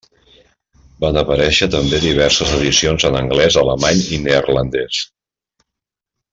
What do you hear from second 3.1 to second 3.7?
en anglès,